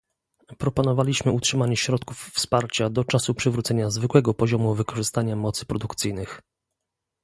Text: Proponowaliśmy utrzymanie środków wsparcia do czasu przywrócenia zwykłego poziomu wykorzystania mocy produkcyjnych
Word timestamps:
Proponowaliśmy 0.57 1.31
utrzymanie 1.31 1.77
środków 1.77 2.31
wsparcia 2.33 2.89
do 2.89 3.03
czasu 3.03 3.33
przywrócenia 3.33 3.89
zwykłego 3.89 4.33
poziomu 4.33 4.75
wykorzystania 4.75 5.35
mocy 5.35 5.65
produkcyjnych 5.65 6.41